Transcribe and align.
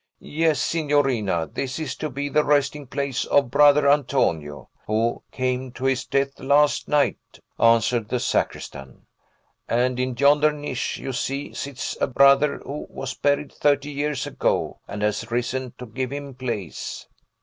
"Yes, 0.19 0.59
signorina, 0.59 1.47
this 1.53 1.77
is 1.77 1.95
to 1.97 2.09
be 2.09 2.27
the 2.27 2.43
resting 2.43 2.87
place 2.87 3.23
of 3.25 3.51
Brother 3.51 3.87
Antonio, 3.87 4.67
who 4.87 5.21
came 5.31 5.71
to 5.73 5.83
his 5.85 6.05
death 6.05 6.39
last 6.39 6.87
night," 6.87 7.39
answered 7.59 8.09
the 8.09 8.19
sacristan; 8.19 9.05
"and 9.69 9.99
in 9.99 10.17
yonder 10.17 10.51
niche, 10.51 10.97
you 10.97 11.13
see, 11.13 11.53
sits 11.53 11.95
a 12.01 12.07
brother 12.07 12.57
who 12.65 12.87
was 12.89 13.13
buried 13.13 13.53
thirty 13.53 13.91
years 13.91 14.25
ago, 14.25 14.79
and 14.87 15.03
has 15.03 15.29
risen 15.29 15.73
to 15.77 15.85
give 15.85 16.09
him 16.11 16.33
place." 16.33 17.07